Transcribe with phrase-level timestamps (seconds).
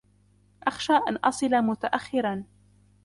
[0.67, 2.43] أخشى أن أصل متأخرا.